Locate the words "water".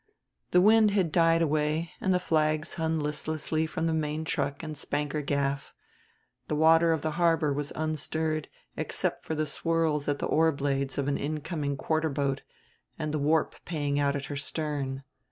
6.55-6.91